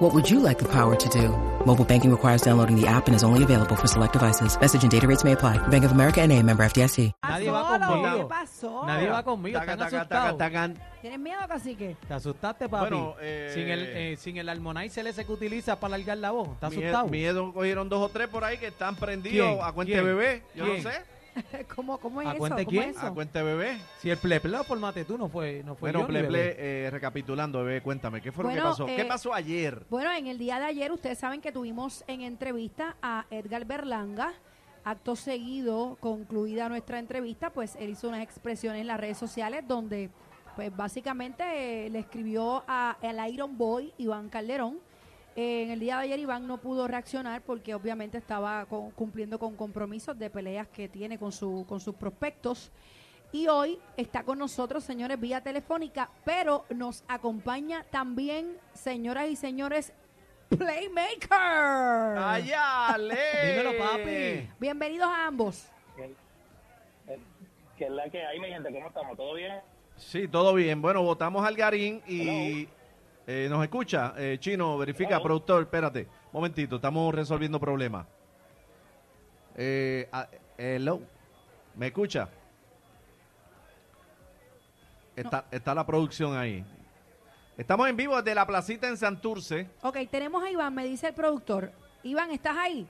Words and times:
What 0.00 0.14
would 0.14 0.30
you 0.30 0.40
like 0.40 0.58
the 0.58 0.68
power 0.68 0.96
to 0.96 1.08
do? 1.10 1.28
Mobile 1.66 1.84
banking 1.84 2.10
requires 2.10 2.40
downloading 2.40 2.74
the 2.74 2.86
app 2.86 3.06
and 3.06 3.14
is 3.14 3.22
only 3.22 3.42
available 3.44 3.76
for 3.76 3.86
select 3.86 4.14
devices. 4.14 4.58
Message 4.58 4.82
and 4.82 4.90
data 4.90 5.06
rates 5.06 5.24
may 5.24 5.32
apply. 5.32 5.58
Bank 5.68 5.84
of 5.84 5.92
America 5.92 6.22
and 6.22 6.32
a 6.32 6.42
member 6.42 6.64
FDIC. 6.64 7.12
Nadie 7.22 7.50
va 7.50 7.78
conmigo. 7.78 8.16
¿Qué 8.16 8.24
pasó? 8.24 8.86
Nadie 8.86 9.08
va 9.10 9.22
conmigo. 9.22 9.58
Taca, 9.58 9.72
Están 9.72 9.78
taca, 9.90 9.96
asustados. 9.98 10.38
taca, 10.38 10.50
tacan. 10.50 10.78
¿Tienes 11.02 11.18
miedo, 11.18 11.40
cacique? 11.46 11.96
¿Te 12.08 12.14
asustaste, 12.14 12.68
papi? 12.70 12.88
Bueno, 12.88 13.14
eh, 13.20 13.50
sin 13.52 13.68
el, 13.68 13.82
eh, 13.84 14.16
sin 14.18 14.36
el 14.38 14.48
armonizer 14.48 15.06
ese 15.06 15.26
que 15.26 15.32
utiliza 15.32 15.78
para 15.78 15.96
alargar 15.96 16.16
la 16.16 16.30
voz. 16.30 16.48
¿Estás 16.48 16.72
asustado? 16.72 17.08
miedo 17.08 17.52
cogieron 17.52 17.90
dos 17.90 18.00
o 18.00 18.08
tres 18.08 18.28
por 18.28 18.42
ahí 18.42 18.56
que 18.56 18.68
están 18.68 18.96
prendidos 18.96 19.48
¿Quién? 19.48 19.60
a 19.62 19.72
cuenta 19.72 19.92
¿Quién? 19.92 20.04
de 20.06 20.14
bebé. 20.14 20.42
Yo 20.54 20.64
¿Quién? 20.64 20.82
no 20.82 20.90
sé. 20.90 20.96
¿Cómo, 21.74 21.98
cómo 21.98 22.20
es 22.20 22.28
¿A 22.28 22.30
eso? 22.30 22.38
cuenta 22.38 22.56
¿Cómo 22.56 22.70
quién? 22.70 22.90
es 22.90 22.98
A 22.98 23.10
cuenta 23.12 23.42
bebé. 23.42 23.78
Si 23.98 24.10
el 24.10 24.18
plepleo 24.18 24.64
por 24.64 24.78
mate 24.78 25.04
tú 25.04 25.16
no 25.18 25.28
fue, 25.28 25.62
no 25.64 25.74
fue 25.74 25.90
Bueno, 25.92 26.00
yo 26.00 26.12
ni 26.12 26.12
Ple, 26.12 26.22
bebé. 26.22 26.54
Ple, 26.54 26.86
eh, 26.86 26.90
recapitulando, 26.90 27.64
bebé, 27.64 27.82
cuéntame, 27.82 28.20
¿qué 28.20 28.32
fue 28.32 28.44
lo 28.44 28.50
Bueno, 28.50 28.62
que 28.62 28.68
pasó? 28.68 28.86
¿Qué 28.86 29.00
eh, 29.00 29.04
pasó 29.04 29.34
ayer? 29.34 29.84
Bueno, 29.90 30.12
en 30.12 30.26
el 30.26 30.38
día 30.38 30.58
de 30.58 30.66
ayer 30.66 30.92
ustedes 30.92 31.18
saben 31.18 31.40
que 31.40 31.52
tuvimos 31.52 32.04
en 32.06 32.22
entrevista 32.22 32.96
a 33.02 33.26
Edgar 33.30 33.64
Berlanga. 33.64 34.32
Acto 34.82 35.14
seguido, 35.14 35.98
concluida 36.00 36.68
nuestra 36.70 36.98
entrevista, 36.98 37.50
pues 37.50 37.76
él 37.76 37.90
hizo 37.90 38.08
unas 38.08 38.22
expresiones 38.22 38.80
en 38.80 38.86
las 38.86 38.98
redes 38.98 39.18
sociales 39.18 39.62
donde 39.68 40.08
pues 40.56 40.74
básicamente 40.74 41.86
eh, 41.86 41.90
le 41.90 41.98
escribió 42.00 42.64
a 42.66 42.96
el 43.02 43.32
Iron 43.32 43.56
Boy 43.58 43.92
Iván 43.98 44.28
Calderón. 44.30 44.78
Eh, 45.40 45.62
en 45.62 45.70
el 45.70 45.80
día 45.80 45.96
de 45.96 46.02
ayer 46.02 46.18
Iván 46.18 46.46
no 46.46 46.58
pudo 46.58 46.86
reaccionar 46.86 47.40
porque 47.40 47.74
obviamente 47.74 48.18
estaba 48.18 48.66
con- 48.66 48.90
cumpliendo 48.90 49.38
con 49.38 49.56
compromisos 49.56 50.18
de 50.18 50.28
peleas 50.28 50.68
que 50.68 50.86
tiene 50.86 51.18
con, 51.18 51.32
su, 51.32 51.64
con 51.66 51.80
sus 51.80 51.94
prospectos. 51.94 52.70
Y 53.32 53.46
hoy 53.48 53.78
está 53.96 54.22
con 54.22 54.38
nosotros, 54.38 54.84
señores, 54.84 55.18
vía 55.18 55.40
telefónica, 55.40 56.10
pero 56.26 56.66
nos 56.68 57.04
acompaña 57.08 57.84
también, 57.90 58.54
señoras 58.74 59.28
y 59.30 59.36
señores, 59.36 59.94
Playmaker. 60.50 61.30
¡Allá, 62.18 62.98
le! 62.98 63.14
Dímelo, 63.62 63.78
papi. 63.78 64.50
Bienvenidos 64.58 65.08
a 65.08 65.26
ambos. 65.26 65.68
que 67.78 67.84
es 67.86 67.90
la 67.90 68.10
que 68.10 68.22
hay, 68.26 68.38
mi 68.40 68.48
gente, 68.48 68.70
¿cómo 68.74 68.88
estamos? 68.88 69.16
¿Todo 69.16 69.32
bien? 69.32 69.54
Sí, 69.96 70.28
todo 70.28 70.52
bien. 70.52 70.82
Bueno, 70.82 71.02
votamos 71.02 71.46
al 71.46 71.54
Garín 71.56 72.02
y 72.06 72.68
eh, 73.32 73.48
nos 73.48 73.62
escucha. 73.62 74.12
Eh, 74.16 74.38
Chino, 74.40 74.76
verifica, 74.76 75.22
productor, 75.22 75.62
espérate. 75.62 76.08
Momentito, 76.32 76.76
estamos 76.76 77.14
resolviendo 77.14 77.60
problemas. 77.60 78.04
Eh, 79.54 80.08
ah, 80.10 80.28
hello, 80.58 81.00
¿me 81.76 81.86
escucha? 81.86 82.28
Está, 85.14 85.44
está 85.52 85.76
la 85.76 85.86
producción 85.86 86.36
ahí. 86.36 86.64
Estamos 87.56 87.88
en 87.88 87.96
vivo 87.96 88.16
desde 88.16 88.34
la 88.34 88.44
placita 88.44 88.88
en 88.88 88.96
Santurce. 88.96 89.70
Ok, 89.82 89.98
tenemos 90.10 90.42
a 90.42 90.50
Iván, 90.50 90.74
me 90.74 90.84
dice 90.84 91.08
el 91.08 91.14
productor. 91.14 91.70
Iván, 92.02 92.32
¿estás 92.32 92.56
ahí? 92.56 92.88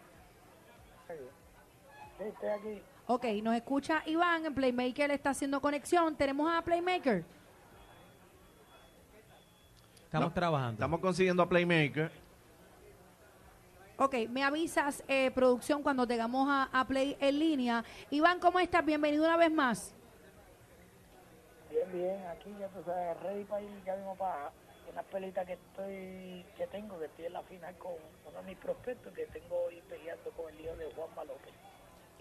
Sí, 1.06 2.24
estoy 2.24 2.48
aquí. 2.48 2.82
Ok, 3.08 3.24
nos 3.42 3.54
escucha 3.56 4.02
Iván, 4.06 4.46
en 4.46 4.54
Playmaker 4.54 5.10
está 5.10 5.30
haciendo 5.30 5.60
conexión. 5.60 6.16
Tenemos 6.16 6.50
a 6.50 6.62
Playmaker. 6.62 7.26
Estamos 10.10 10.30
No, 10.30 10.34
trabajando. 10.34 10.72
Estamos 10.72 10.98
consiguiendo 10.98 11.40
a 11.40 11.48
Playmaker. 11.48 12.10
Ok, 13.96 14.14
me 14.28 14.42
avisas, 14.42 15.04
eh, 15.06 15.30
producción, 15.30 15.84
cuando 15.84 16.04
tengamos 16.04 16.48
a, 16.50 16.64
a 16.72 16.84
Play 16.84 17.16
en 17.20 17.38
línea. 17.38 17.84
Iván, 18.10 18.40
¿cómo 18.40 18.58
estás? 18.58 18.84
Bienvenido 18.84 19.24
una 19.24 19.36
vez 19.36 19.52
más. 19.52 19.94
Bien, 21.70 21.92
bien, 21.92 22.26
aquí 22.26 22.52
ya 22.58 22.66
tú 22.70 22.82
sabes, 22.84 23.20
ready 23.22 23.44
para 23.44 23.62
ir 23.62 23.70
ya 23.84 23.94
mismo 23.94 24.16
para 24.16 24.50
una 24.92 25.02
pelita 25.04 25.44
que 25.44 25.52
estoy, 25.52 26.44
que 26.56 26.66
tengo, 26.72 26.98
que 26.98 27.04
estoy 27.04 27.26
en 27.26 27.32
la 27.34 27.42
final 27.42 27.72
con 27.76 27.92
uno 28.28 28.38
de 28.40 28.46
mis 28.48 28.56
prospectos 28.58 29.12
que 29.12 29.26
tengo 29.26 29.62
hoy 29.66 29.80
peleando 29.88 30.32
con 30.32 30.52
el 30.52 30.60
hijo 30.60 30.74
de 30.74 30.92
Juanma 30.92 31.22
López. 31.22 31.54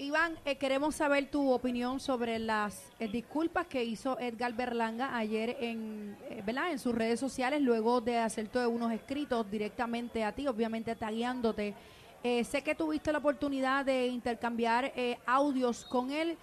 Iván, 0.01 0.39
eh, 0.45 0.55
queremos 0.57 0.95
saber 0.95 1.29
tu 1.29 1.51
opinión 1.51 1.99
sobre 1.99 2.39
las 2.39 2.89
eh, 2.99 3.09
disculpas 3.09 3.67
que 3.67 3.83
hizo 3.83 4.17
Edgar 4.17 4.53
Berlanga 4.53 5.17
ayer 5.17 5.57
en, 5.59 6.15
eh, 6.29 6.41
¿verdad? 6.45 6.71
en 6.71 6.79
sus 6.79 6.95
redes 6.95 7.19
sociales, 7.19 7.61
luego 7.61 7.99
de 7.99 8.17
hacer 8.17 8.47
todos 8.47 8.67
unos 8.69 8.93
escritos 8.93 9.49
directamente 9.51 10.23
a 10.23 10.31
ti, 10.31 10.47
obviamente 10.47 10.95
tagueándote. 10.95 11.75
Eh, 12.23 12.45
sé 12.45 12.61
que 12.63 12.75
tuviste 12.75 13.11
la 13.11 13.17
oportunidad 13.17 13.83
de 13.83 14.07
intercambiar 14.07 14.85
eh, 14.95 15.17
audios 15.25 15.83
con 15.83 16.11
él. 16.11 16.37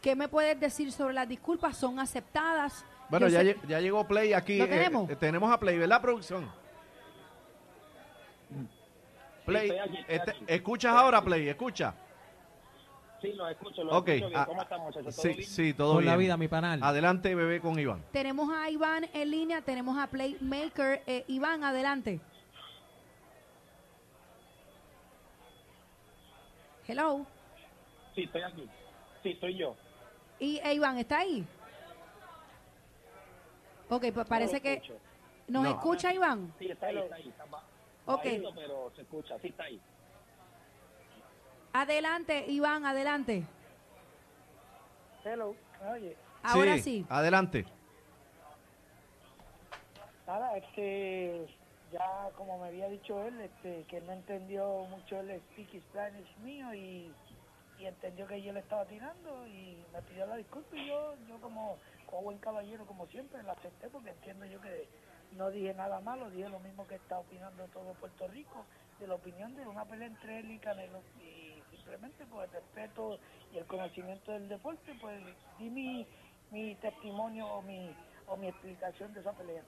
¿Qué 0.00 0.14
me 0.14 0.28
puedes 0.28 0.58
decir 0.60 0.92
sobre 0.92 1.12
las 1.12 1.28
disculpas? 1.28 1.76
¿Son 1.76 1.98
aceptadas? 1.98 2.84
Bueno, 3.08 3.26
ya, 3.26 3.40
sé- 3.42 3.56
ya 3.66 3.80
llegó 3.80 4.06
Play 4.06 4.32
aquí. 4.34 4.58
¿Lo 4.58 4.68
tenemos? 4.68 5.10
eh, 5.10 5.16
tenemos 5.16 5.50
a 5.52 5.58
Play, 5.58 5.76
¿verdad, 5.78 6.00
producción? 6.00 6.48
Play, 9.44 9.68
estoy 9.70 9.78
aquí, 9.80 9.96
estoy 9.98 10.14
este- 10.16 10.30
aquí. 10.30 10.44
¿escuchas 10.46 10.94
ahora, 10.94 11.20
Play? 11.24 11.48
¿Escucha? 11.48 11.92
Sí, 13.20 13.32
lo 13.34 13.48
escucho, 13.48 13.84
lo 13.84 13.98
Ok. 13.98 14.08
escucho 14.08 14.28
bien. 14.28 14.40
ah, 14.40 14.46
¿Cómo 14.46 14.62
están, 14.62 14.80
muchachos? 14.80 15.14
¿Todo 15.14 15.22
sí, 15.22 15.28
bien? 15.34 15.44
sí, 15.44 15.74
todo 15.74 15.92
Con 15.94 15.98
bien. 16.02 16.10
la 16.12 16.16
vida, 16.16 16.36
mi 16.36 16.48
panal. 16.48 16.80
Adelante, 16.82 17.34
bebé, 17.34 17.60
con 17.60 17.78
Iván. 17.78 18.02
Tenemos 18.12 18.48
a 18.54 18.70
Iván 18.70 19.08
en 19.12 19.30
línea, 19.30 19.60
tenemos 19.62 19.98
a 19.98 20.06
Playmaker. 20.06 21.02
Eh, 21.06 21.24
Iván, 21.28 21.62
adelante. 21.64 22.20
Hello. 26.86 27.26
Sí, 28.14 28.22
estoy 28.24 28.42
aquí. 28.42 28.68
Sí, 29.22 29.36
soy 29.40 29.58
yo. 29.58 29.76
Y 30.38 30.58
eh, 30.64 30.74
Iván, 30.74 30.98
¿está 30.98 31.18
ahí? 31.18 31.46
Ok, 33.88 34.06
pues 34.14 34.26
parece 34.26 34.60
que... 34.60 34.80
¿Nos 35.48 35.62
No. 35.64 35.70
escucha 35.70 36.14
Iván? 36.14 36.52
Sí, 36.58 36.70
está 36.70 36.86
ahí, 36.86 36.96
está 36.98 37.14
ahí. 37.16 37.28
Está 37.28 37.44
ba- 37.46 37.62
Ok. 38.06 38.24
bajito, 38.24 38.52
pero 38.54 38.92
se 38.96 39.02
escucha, 39.02 39.38
sí 39.40 39.48
está 39.48 39.64
ahí. 39.64 39.80
Adelante, 41.72 42.44
Iván, 42.48 42.84
adelante. 42.84 43.44
Hello, 45.24 45.54
oye. 45.92 46.16
Ahora 46.42 46.78
sí. 46.78 47.06
Adelante. 47.08 47.64
Nada, 50.26 50.56
este, 50.56 51.46
ya 51.92 52.30
como 52.36 52.58
me 52.58 52.68
había 52.68 52.88
dicho 52.88 53.22
él, 53.22 53.40
este, 53.40 53.84
que 53.84 54.00
no 54.00 54.12
entendió 54.12 54.84
mucho 54.88 55.20
el 55.20 55.40
speak 55.40 55.80
Spanish 55.90 56.36
mío 56.38 56.72
y, 56.74 57.12
y 57.78 57.86
entendió 57.86 58.26
que 58.26 58.40
yo 58.42 58.52
le 58.52 58.60
estaba 58.60 58.84
tirando 58.86 59.46
y 59.46 59.76
me 59.92 60.02
pidió 60.02 60.26
la 60.26 60.36
disculpa 60.36 60.76
y 60.76 60.88
yo, 60.88 61.14
yo 61.28 61.40
como, 61.40 61.78
como 62.06 62.22
buen 62.22 62.38
caballero, 62.38 62.86
como 62.86 63.06
siempre, 63.08 63.42
la 63.42 63.52
acepté 63.52 63.88
porque 63.88 64.10
entiendo 64.10 64.46
yo 64.46 64.60
que 64.60 64.88
no 65.36 65.50
dije 65.50 65.74
nada 65.74 66.00
malo, 66.00 66.30
dije 66.30 66.48
lo 66.48 66.60
mismo 66.60 66.86
que 66.86 66.96
está 66.96 67.18
opinando 67.18 67.64
todo 67.68 67.92
Puerto 67.94 68.28
Rico, 68.28 68.64
de 68.98 69.06
la 69.06 69.14
opinión 69.14 69.54
de 69.56 69.66
una 69.66 69.84
pelea 69.84 70.08
entre 70.08 70.40
él 70.40 70.50
y 70.50 70.58
Canelo 70.58 71.00
y 71.20 71.39
simplemente 71.90 72.24
por 72.26 72.44
el 72.44 72.50
respeto 72.50 73.18
y 73.52 73.58
el 73.58 73.64
conocimiento 73.66 74.32
del 74.32 74.48
deporte, 74.48 74.94
pues 75.00 75.18
di 75.58 75.70
mi, 75.70 76.06
mi 76.52 76.74
testimonio 76.76 77.46
o 77.46 77.62
mi, 77.62 77.90
o 78.28 78.36
mi 78.36 78.48
explicación 78.48 79.12
de 79.12 79.20
esa 79.20 79.32
pelea. 79.32 79.62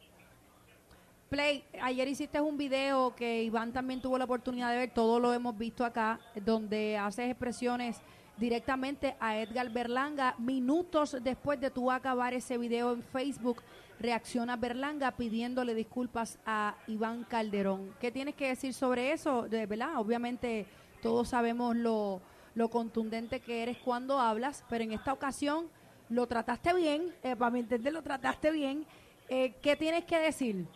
Play, 1.29 1.65
ayer 1.81 2.07
hiciste 2.09 2.41
un 2.41 2.57
video 2.57 3.15
que 3.17 3.43
Iván 3.43 3.73
también 3.73 4.01
tuvo 4.01 4.19
la 4.19 4.25
oportunidad 4.25 4.71
de 4.71 4.77
ver, 4.77 4.91
todo 4.91 5.19
lo 5.19 5.33
hemos 5.33 5.57
visto 5.57 5.85
acá, 5.85 6.21
donde 6.45 6.97
haces 6.97 7.31
expresiones 7.31 8.01
directamente 8.37 9.17
a 9.19 9.39
Edgar 9.39 9.71
Berlanga. 9.71 10.35
Minutos 10.39 11.17
después 11.23 11.59
de 11.61 11.71
tú 11.71 11.91
acabar 11.91 12.35
ese 12.35 12.59
video 12.59 12.93
en 12.93 13.03
Facebook, 13.03 13.63
reacciona 13.99 14.57
Berlanga 14.57 15.11
pidiéndole 15.13 15.75
disculpas 15.75 16.39
a 16.45 16.77
Iván 16.87 17.25
Calderón. 17.25 17.95
¿Qué 17.99 18.13
tienes 18.13 18.35
que 18.35 18.49
decir 18.49 18.75
sobre 18.75 19.13
eso? 19.13 19.49
De 19.49 19.65
verdad, 19.67 19.97
obviamente 19.97 20.67
todos 21.03 21.29
sabemos 21.29 21.77
lo, 21.77 22.23
lo 22.55 22.71
contundente 22.71 23.41
que 23.41 23.63
eres 23.63 23.77
cuando 23.79 24.19
hablas, 24.19 24.65
pero 24.71 24.85
en 24.85 24.93
esta 24.93 25.13
ocasión 25.13 25.69
lo 26.09 26.27
trataste 26.27 26.73
bien, 26.75 27.15
eh, 27.23 27.37
para 27.37 27.51
mi 27.51 27.61
entender 27.61 27.93
lo 27.93 28.03
trataste 28.03 28.51
bien. 28.51 28.87
Eh, 29.29 29.55
¿Qué 29.61 29.77
tienes 29.77 30.05
que 30.05 30.19
decir? 30.19 30.67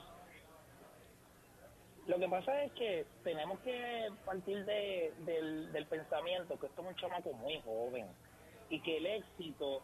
Lo 2.07 2.19
que 2.19 2.29
pasa 2.29 2.63
es 2.63 2.73
que 2.73 3.07
tenemos 3.25 3.59
que 3.61 4.09
partir 4.25 4.65
de, 4.65 5.13
del, 5.25 5.73
del 5.73 5.87
pensamiento 5.87 6.59
que 6.59 6.67
esto 6.67 6.83
es 6.83 6.89
un 6.89 6.95
chamaco 6.97 7.33
muy 7.33 7.61
joven 7.63 8.07
y 8.69 8.81
que 8.81 8.99
el 8.99 9.07
éxito 9.07 9.83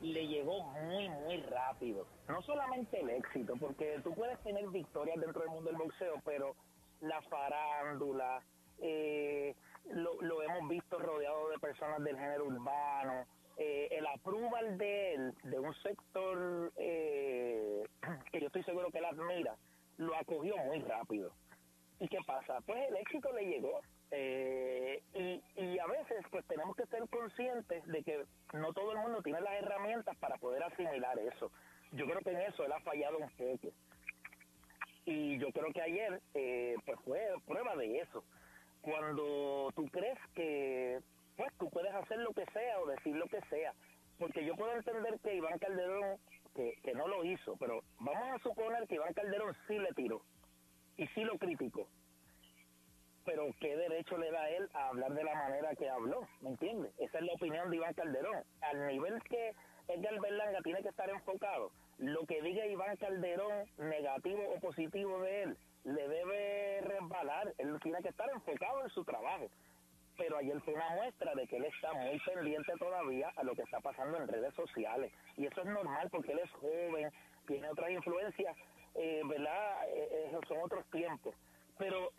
le 0.00 0.26
llegó 0.26 0.62
muy, 0.62 1.08
muy 1.08 1.38
rápido. 1.42 2.06
No 2.28 2.42
solamente 2.42 3.00
el 3.00 3.10
éxito, 3.10 3.54
porque 3.58 4.00
tú 4.04 4.14
puedes 4.14 4.38
tener 4.40 4.68
victorias 4.68 5.18
dentro 5.20 5.42
del 5.42 5.50
mundo 5.50 5.70
del 5.70 5.78
boxeo, 5.78 6.20
pero 6.24 6.54
la 7.00 7.20
farándula, 7.22 8.42
eh, 8.80 9.54
lo, 9.90 10.42
hemos 10.42 10.68
visto 10.68 10.98
rodeado 10.98 11.48
de 11.50 11.58
personas 11.58 12.02
del 12.02 12.16
género 12.16 12.46
urbano, 12.46 13.26
eh, 13.56 13.88
el 13.90 14.06
approval 14.06 14.78
de 14.78 15.14
él, 15.14 15.34
de 15.44 15.58
un 15.58 15.74
sector 15.74 16.72
eh, 16.76 17.84
que 18.32 18.40
yo 18.40 18.46
estoy 18.46 18.62
seguro 18.64 18.90
que 18.90 18.98
él 18.98 19.04
admira, 19.04 19.56
lo 19.96 20.14
acogió 20.16 20.56
muy 20.58 20.80
rápido. 20.80 21.32
¿Y 22.00 22.08
qué 22.08 22.18
pasa? 22.26 22.60
Pues 22.64 22.88
el 22.88 22.96
éxito 22.96 23.32
le 23.32 23.44
llegó. 23.44 23.80
Eh, 24.10 25.02
y, 25.12 25.42
y 25.62 25.78
a 25.78 25.86
veces 25.86 26.24
pues 26.30 26.46
tenemos 26.46 26.74
que 26.76 26.86
ser 26.86 27.06
conscientes 27.10 27.84
de 27.86 28.02
que 28.02 28.24
no 28.54 28.72
todo 28.72 28.92
el 28.92 28.98
mundo 28.98 29.20
tiene 29.22 29.40
las 29.40 29.54
herramientas 29.54 30.16
para 30.18 30.36
poder 30.38 30.62
asimilar 30.62 31.18
eso. 31.18 31.50
Yo 31.92 32.06
creo 32.06 32.20
que 32.20 32.30
en 32.30 32.40
eso 32.40 32.64
él 32.64 32.72
ha 32.72 32.80
fallado 32.80 33.18
un 33.18 33.30
poco. 33.30 33.74
Y 35.04 35.38
yo 35.38 35.50
creo 35.52 35.72
que 35.72 35.80
ayer 35.80 36.20
eh, 36.34 36.76
pues 36.84 36.98
fue 37.04 37.20
prueba 37.46 37.74
de 37.76 38.00
eso. 38.00 38.22
Cuando 38.82 39.70
tú 39.74 39.86
crees 39.88 40.18
que 40.34 41.00
pues 41.36 41.52
tú 41.56 41.70
puedes 41.70 41.94
hacer 41.94 42.18
lo 42.18 42.32
que 42.32 42.44
sea 42.52 42.80
o 42.80 42.86
decir 42.86 43.14
lo 43.14 43.26
que 43.26 43.40
sea. 43.48 43.72
Porque 44.18 44.44
yo 44.44 44.56
puedo 44.56 44.74
entender 44.74 45.18
que 45.20 45.36
Iván 45.36 45.58
Calderón, 45.58 46.18
que, 46.54 46.74
que 46.82 46.92
no 46.94 47.06
lo 47.06 47.24
hizo, 47.24 47.56
pero 47.56 47.80
vamos 48.00 48.28
a 48.34 48.42
suponer 48.42 48.86
que 48.88 48.96
Iván 48.96 49.14
Calderón 49.14 49.54
sí 49.68 49.78
le 49.78 49.92
tiró 49.92 50.20
y 50.96 51.06
sí 51.08 51.22
lo 51.22 51.38
criticó. 51.38 51.86
Pero 53.24 53.44
¿qué 53.60 53.76
derecho 53.76 54.18
le 54.18 54.32
da 54.32 54.50
él 54.50 54.68
a 54.72 54.88
hablar 54.88 55.14
de 55.14 55.22
la 55.22 55.34
manera 55.34 55.74
que 55.76 55.88
habló? 55.88 56.26
¿Me 56.40 56.50
entiendes? 56.50 56.92
Esa 56.98 57.18
es 57.18 57.24
la 57.24 57.34
opinión 57.34 57.70
de 57.70 57.76
Iván 57.76 57.94
Calderón. 57.94 58.42
Al 58.62 58.86
nivel 58.88 59.22
que 59.22 59.52
Edgar 59.86 60.18
Berlanga 60.20 60.60
tiene 60.62 60.82
que 60.82 60.88
estar 60.88 61.08
enfocado, 61.08 61.70
lo 61.98 62.26
que 62.26 62.42
diga 62.42 62.66
Iván 62.66 62.96
Calderón, 62.96 63.68
negativo 63.78 64.42
o 64.56 64.60
positivo 64.60 65.20
de 65.22 65.42
él, 65.44 65.56
le 65.84 66.08
debe 66.08 66.80
resbalar. 66.82 67.54
Él 67.58 67.78
tiene 67.82 68.00
que 68.02 68.08
estar 68.08 68.28
enfocado 68.30 68.82
en 68.82 68.90
su 68.90 69.04
trabajo 69.04 69.48
pero 70.18 70.36
ayer 70.36 70.60
fue 70.62 70.74
una 70.74 70.90
muestra 70.90 71.32
de 71.34 71.46
que 71.46 71.56
él 71.56 71.64
está 71.64 71.92
muy 71.94 72.18
pendiente 72.18 72.72
todavía 72.78 73.32
a 73.36 73.44
lo 73.44 73.54
que 73.54 73.62
está 73.62 73.78
pasando 73.78 74.18
en 74.18 74.26
redes 74.26 74.52
sociales. 74.54 75.12
Y 75.36 75.46
eso 75.46 75.60
es 75.60 75.66
normal 75.66 76.08
porque 76.10 76.32
él 76.32 76.40
es 76.40 76.50
joven, 76.50 77.10
tiene 77.46 77.70
otras 77.70 77.90
influencias, 77.90 78.56
eh, 78.96 79.22
¿verdad? 79.24 79.88
Eh, 79.88 80.26
esos 80.28 80.42
son 80.48 80.58
otros 80.60 80.84
tiempos. 80.90 81.34
Pero 81.78 82.10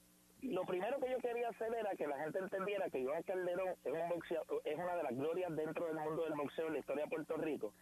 lo 0.42 0.66
primero 0.66 0.98
que 1.02 1.12
yo 1.12 1.18
quería 1.20 1.50
hacer 1.50 1.74
era 1.74 1.94
que 1.96 2.08
la 2.08 2.18
gente 2.20 2.40
entendiera 2.40 2.90
que 2.90 3.00
Iván 3.00 3.22
Calderón 3.24 3.76
es, 3.84 3.92
un 3.92 4.10
boxeo, 4.10 4.46
es 4.64 4.80
una 4.80 4.96
de 4.96 5.04
las 5.04 5.16
glorias 5.16 5.54
dentro 5.54 5.86
del 5.86 6.00
mundo 6.00 6.24
del 6.24 6.36
boxeo 6.36 6.68
en 6.68 6.74
la 6.74 6.80
historia 6.80 7.04
de 7.04 7.10
Puerto 7.10 7.36
Rico. 7.36 7.74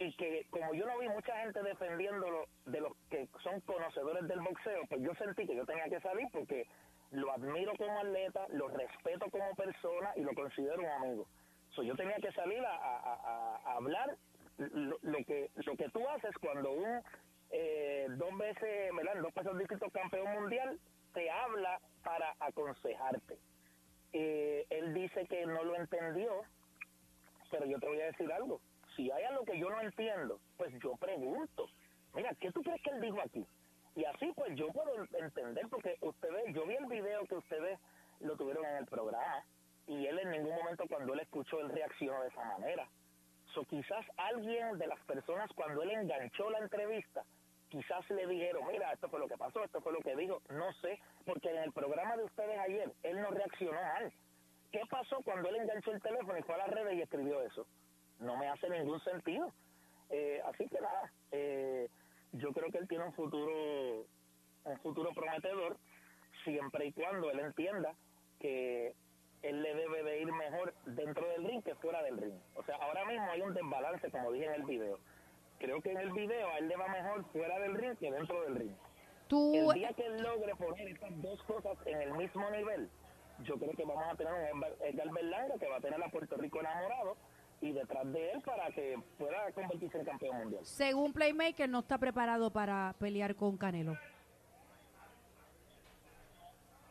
Y 0.00 0.12
que 0.14 0.46
como 0.50 0.74
yo 0.74 0.86
no 0.86 0.98
vi 0.98 1.08
mucha 1.08 1.36
gente 1.40 1.62
defendiéndolo 1.62 2.46
de 2.66 2.80
los 2.80 2.92
que 3.10 3.28
son 3.42 3.60
conocedores 3.62 4.28
del 4.28 4.40
boxeo, 4.40 4.82
pues 4.88 5.02
yo 5.02 5.12
sentí 5.14 5.46
que 5.46 5.56
yo 5.56 5.66
tenía 5.66 5.88
que 5.88 6.00
salir 6.00 6.26
porque 6.32 6.66
lo 7.10 7.32
admiro 7.32 7.72
como 7.76 7.98
atleta, 7.98 8.46
lo 8.50 8.68
respeto 8.68 9.30
como 9.30 9.54
persona 9.56 10.12
y 10.16 10.22
lo 10.22 10.32
considero 10.34 10.80
un 10.80 10.86
amigo. 10.86 11.26
So, 11.70 11.82
yo 11.82 11.96
tenía 11.96 12.16
que 12.16 12.32
salir 12.32 12.62
a, 12.64 13.74
hablar 13.74 14.16
lo, 14.58 15.24
que 15.24 15.50
lo 15.54 15.76
que 15.76 15.88
tú 15.90 16.06
haces 16.08 16.36
cuando 16.38 16.72
un 16.72 17.02
eh, 17.50 18.06
dos 18.10 18.36
veces, 18.36 18.94
¿verdad? 18.94 19.22
Dos 19.22 19.32
pesos 19.32 19.58
distintos 19.58 19.92
campeón 19.92 20.32
mundial 20.32 20.78
te 21.14 21.30
habla 21.30 21.80
para 22.04 22.34
aconsejarte. 22.40 23.38
Eh, 24.12 24.66
él 24.70 24.94
dice 24.94 25.26
que 25.26 25.46
no 25.46 25.64
lo 25.64 25.76
entendió, 25.76 26.42
pero 27.50 27.66
yo 27.66 27.78
te 27.78 27.86
voy 27.86 28.00
a 28.00 28.06
decir 28.06 28.30
algo. 28.32 28.60
Si 28.98 29.08
hay 29.12 29.22
algo 29.22 29.44
que 29.44 29.56
yo 29.56 29.70
no 29.70 29.80
entiendo, 29.80 30.40
pues 30.56 30.76
yo 30.80 30.96
pregunto. 30.96 31.68
Mira, 32.14 32.34
¿qué 32.40 32.50
tú 32.50 32.64
crees 32.64 32.82
que 32.82 32.90
él 32.90 33.00
dijo 33.00 33.20
aquí? 33.20 33.46
Y 33.94 34.04
así 34.04 34.32
pues 34.34 34.56
yo 34.56 34.72
puedo 34.72 34.90
entender, 35.12 35.68
porque 35.70 35.96
ustedes, 36.00 36.52
yo 36.52 36.66
vi 36.66 36.74
el 36.74 36.86
video 36.86 37.24
que 37.26 37.36
ustedes 37.36 37.78
lo 38.18 38.36
tuvieron 38.36 38.64
en 38.66 38.78
el 38.78 38.86
programa, 38.86 39.44
y 39.86 40.04
él 40.04 40.18
en 40.18 40.32
ningún 40.32 40.52
momento 40.52 40.82
cuando 40.88 41.14
él 41.14 41.20
escuchó, 41.20 41.60
él 41.60 41.68
reaccionó 41.68 42.20
de 42.22 42.28
esa 42.28 42.44
manera. 42.44 42.88
So, 43.54 43.64
quizás 43.66 44.04
alguien 44.16 44.78
de 44.78 44.88
las 44.88 44.98
personas 45.04 45.48
cuando 45.54 45.80
él 45.84 45.92
enganchó 45.92 46.50
la 46.50 46.58
entrevista, 46.58 47.22
quizás 47.68 48.10
le 48.10 48.26
dijeron, 48.26 48.66
mira, 48.66 48.92
esto 48.92 49.08
fue 49.08 49.20
lo 49.20 49.28
que 49.28 49.38
pasó, 49.38 49.62
esto 49.62 49.80
fue 49.80 49.92
lo 49.92 50.00
que 50.00 50.16
dijo, 50.16 50.42
no 50.48 50.72
sé, 50.80 50.98
porque 51.24 51.50
en 51.50 51.58
el 51.58 51.72
programa 51.72 52.16
de 52.16 52.24
ustedes 52.24 52.58
ayer, 52.58 52.92
él 53.04 53.22
no 53.22 53.30
reaccionó 53.30 53.80
mal. 53.80 54.12
¿Qué 54.72 54.82
pasó 54.90 55.18
cuando 55.22 55.48
él 55.50 55.54
enganchó 55.54 55.92
el 55.92 56.02
teléfono 56.02 56.36
y 56.36 56.42
fue 56.42 56.56
a 56.56 56.66
las 56.66 56.70
redes 56.70 56.94
y 56.94 57.02
escribió 57.02 57.40
eso? 57.42 57.64
No 58.18 58.36
me 58.36 58.48
hace 58.48 58.68
ningún 58.68 59.00
sentido. 59.00 59.52
Eh, 60.10 60.40
así 60.46 60.66
que 60.68 60.80
nada, 60.80 61.12
eh, 61.32 61.88
yo 62.32 62.52
creo 62.52 62.70
que 62.70 62.78
él 62.78 62.88
tiene 62.88 63.04
un 63.04 63.12
futuro 63.12 64.06
un 64.64 64.78
futuro 64.80 65.10
prometedor 65.12 65.76
siempre 66.44 66.86
y 66.86 66.92
cuando 66.92 67.30
él 67.30 67.40
entienda 67.40 67.94
que 68.38 68.94
él 69.42 69.62
le 69.62 69.74
debe 69.74 70.02
de 70.02 70.20
ir 70.20 70.32
mejor 70.32 70.74
dentro 70.84 71.26
del 71.28 71.44
ring 71.44 71.62
que 71.62 71.74
fuera 71.76 72.02
del 72.02 72.18
ring. 72.18 72.34
O 72.56 72.62
sea, 72.64 72.76
ahora 72.76 73.04
mismo 73.04 73.30
hay 73.30 73.40
un 73.42 73.54
desbalance, 73.54 74.10
como 74.10 74.32
dije 74.32 74.46
en 74.46 74.54
el 74.54 74.62
video. 74.64 74.98
Creo 75.58 75.80
que 75.80 75.92
en 75.92 75.98
el 75.98 76.12
video 76.12 76.48
a 76.50 76.58
él 76.58 76.68
le 76.68 76.76
va 76.76 76.88
mejor 76.88 77.24
fuera 77.32 77.58
del 77.60 77.74
ring 77.74 77.96
que 77.96 78.10
dentro 78.10 78.42
del 78.42 78.56
ring. 78.56 78.74
Tú... 79.28 79.54
El 79.54 79.74
día 79.74 79.92
que 79.92 80.06
él 80.06 80.22
logre 80.22 80.54
poner 80.56 80.88
estas 80.88 81.10
dos 81.22 81.42
cosas 81.44 81.76
en 81.86 82.00
el 82.00 82.12
mismo 82.14 82.48
nivel, 82.50 82.88
yo 83.40 83.56
creo 83.56 83.72
que 83.72 83.84
vamos 83.84 84.04
a 84.08 84.16
tener 84.16 84.32
un 84.52 84.64
Edgar 84.80 85.10
Berlanga 85.10 85.58
que 85.58 85.68
va 85.68 85.76
a 85.76 85.80
tener 85.80 86.02
a 86.02 86.08
Puerto 86.08 86.36
Rico 86.36 86.60
enamorado 86.60 87.16
y 87.60 87.72
detrás 87.72 88.10
de 88.12 88.32
él 88.32 88.42
para 88.42 88.70
que 88.70 88.98
pueda 89.18 89.50
convertirse 89.52 89.98
en 89.98 90.04
campeón 90.04 90.38
mundial. 90.38 90.64
Según 90.64 91.12
Playmaker, 91.12 91.68
no 91.68 91.80
está 91.80 91.98
preparado 91.98 92.50
para 92.50 92.94
pelear 92.98 93.34
con 93.34 93.56
Canelo. 93.56 93.96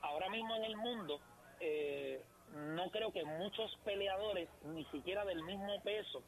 Ahora 0.01 0.29
mismo 0.29 0.55
en 0.55 0.63
el 0.63 0.77
mundo, 0.77 1.19
eh, 1.59 2.21
no 2.53 2.89
creo 2.91 3.11
que 3.11 3.23
muchos 3.23 3.77
peleadores, 3.83 4.49
ni 4.65 4.83
siquiera 4.85 5.25
del 5.25 5.43
mismo 5.43 5.81
peso, 5.83 6.21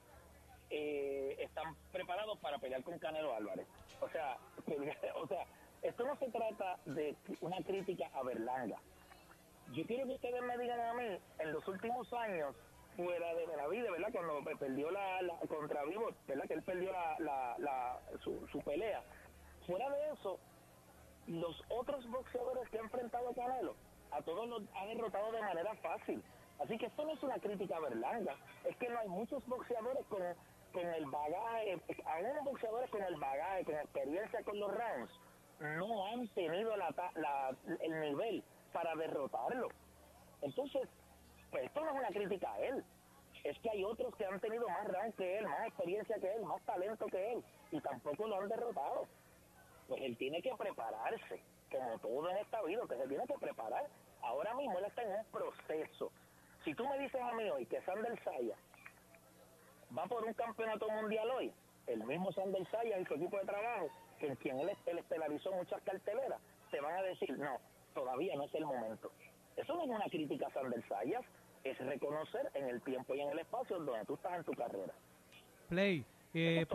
eh, 0.70 1.36
están 1.40 1.76
preparados 1.92 2.38
para 2.40 2.60
pelear 2.60 2.84
con 2.84 3.00
Canelo 3.00 3.34
Álvarez. 3.34 3.68
O 4.02 4.10
sea, 4.10 4.38
o 5.16 5.28
sea, 5.28 5.46
esto 5.82 6.06
no 6.06 6.16
se 6.18 6.30
trata 6.30 6.78
de 6.86 7.16
una 7.42 7.58
crítica 7.58 8.10
a 8.14 8.24
Berlanga. 8.24 8.78
Yo 9.72 9.86
quiero 9.86 10.08
que 10.08 10.14
ustedes 10.14 10.42
me 10.42 10.58
digan 10.58 10.80
a 10.80 10.94
mí, 10.94 11.18
en 11.40 11.54
los 11.54 11.68
últimos 11.68 12.12
años, 12.14 12.56
fuera 13.04 13.34
de 13.34 13.46
vida, 13.70 13.92
¿verdad? 13.92 14.10
Cuando 14.12 14.44
perdió 14.58 14.92
la, 14.92 15.20
contra 15.48 15.84
Vivo, 15.86 16.10
¿verdad? 16.28 16.46
Que 16.46 16.54
él 16.56 16.64
perdió 16.64 16.92
la, 16.92 17.56
la, 17.58 18.00
su, 18.24 18.46
su, 18.48 18.60
pelea. 18.60 19.02
Fuera 19.66 19.90
de 19.90 20.12
eso, 20.12 20.38
los 21.28 21.64
otros 21.70 22.06
boxeadores 22.10 22.68
que 22.70 22.78
ha 22.78 22.82
enfrentado 22.82 23.30
a 23.30 23.34
Canelo, 23.34 23.76
a 24.12 24.22
todos 24.22 24.48
los 24.50 24.64
ha 24.76 24.86
derrotado 24.88 25.32
de 25.32 25.42
manera 25.42 25.74
fácil. 25.76 26.22
Así 26.60 26.78
que 26.78 26.88
esto 26.88 27.06
no 27.06 27.14
es 27.14 27.24
una 27.24 27.40
crítica 27.40 27.78
a 27.78 27.80
Berlanga, 27.80 28.36
es 28.66 28.76
que 28.78 28.90
no 28.90 29.00
hay 29.00 29.08
muchos 29.08 29.46
boxeadores 29.48 30.06
con, 30.08 30.22
con 30.74 30.86
el 30.86 31.06
bagaje, 31.06 31.80
algunos 32.06 32.44
boxeadores 32.44 32.90
con 32.90 33.02
el 33.02 33.16
bagaje, 33.16 33.64
con 33.64 33.76
experiencia 33.76 34.44
con 34.44 34.60
los 34.60 34.72
rounds, 34.76 35.12
no 35.62 36.06
han 36.08 36.28
tenido 36.30 36.76
la, 36.76 36.94
la, 37.16 37.56
el 37.82 38.00
nivel 38.02 38.44
para 38.74 38.94
derrotarlo. 38.96 39.70
Entonces, 40.42 40.90
pues 41.52 41.66
esto 41.66 41.82
no 41.82 41.92
es 41.92 41.98
una 41.98 42.10
crítica 42.10 42.52
a 42.54 42.60
él. 42.60 42.84
Es 43.44 43.58
que 43.60 43.70
hay 43.70 43.84
otros 43.84 44.14
que 44.16 44.26
han 44.26 44.40
tenido 44.40 44.68
más 44.68 44.86
rank 44.88 45.16
que 45.16 45.38
él, 45.38 45.48
más 45.48 45.68
experiencia 45.68 46.18
que 46.20 46.34
él, 46.34 46.44
más 46.44 46.62
talento 46.64 47.06
que 47.08 47.34
él, 47.34 47.44
y 47.72 47.80
tampoco 47.80 48.28
lo 48.28 48.42
han 48.42 48.50
derrotado. 48.50 49.08
Pues 49.88 50.02
él 50.02 50.18
tiene 50.18 50.42
que 50.42 50.54
prepararse, 50.56 51.42
como 51.72 51.98
todo 52.00 52.30
en 52.30 52.38
esta 52.38 52.62
vida, 52.64 52.82
que 52.88 52.98
se 52.98 53.08
tiene 53.08 53.26
que 53.26 53.38
preparar. 53.40 53.88
Ahora 54.22 54.54
mismo 54.56 54.78
él 54.78 54.86
está 54.86 55.04
en 55.04 55.12
un 55.12 55.26
proceso. 55.26 56.12
Si 56.64 56.74
tú 56.76 56.88
me 56.88 57.00
dices 57.00 57.22
a 57.22 57.32
mí 57.34 57.50
hoy 57.50 57.66
que 57.66 57.82
Sander 57.82 58.22
Saya 58.24 58.56
va 59.98 60.06
por 60.06 60.26
un 60.26 60.34
campeonato 60.34 60.90
mundial 60.90 61.30
hoy, 61.32 61.54
el 61.88 62.04
mismo 62.04 62.32
Sander 62.34 62.70
Saya 62.70 63.00
y 63.00 63.06
su 63.06 63.16
equipo 63.16 63.38
de 63.38 63.46
trabajo, 63.46 63.88
en 64.20 64.36
quien 64.36 64.60
él, 64.60 64.70
él 64.86 64.98
estelarizó 65.00 65.52
muchas 65.54 65.82
carteleras, 65.84 66.42
te 66.70 66.82
van 66.82 66.96
a 66.98 67.02
decir, 67.04 67.38
no, 67.40 67.58
todavía 67.94 68.36
no 68.36 68.44
es 68.44 68.54
el 68.54 68.66
momento. 68.66 69.12
Eso 69.56 69.74
no 69.76 69.84
es 69.84 69.90
una 69.90 70.06
crítica 70.06 70.48
a 70.48 70.52
Sander 70.52 70.88
Sayas, 70.88 71.26
es 71.64 71.78
reconocer 71.80 72.50
en 72.54 72.70
el 72.70 72.82
tiempo 72.82 73.16
y 73.16 73.22
en 73.22 73.30
el 73.30 73.40
espacio 73.40 73.80
donde 73.80 74.06
tú 74.06 74.16
estás 74.16 74.34
en 74.38 74.44
tu 74.44 74.54
carrera. 74.54 74.94
Play, 75.68 76.06
eh, 76.34 76.66